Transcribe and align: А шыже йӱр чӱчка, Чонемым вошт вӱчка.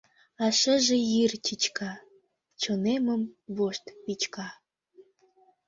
А 0.43 0.45
шыже 0.59 0.97
йӱр 1.11 1.31
чӱчка, 1.45 1.91
Чонемым 2.61 3.21
вошт 3.55 3.83
вӱчка. 4.05 4.47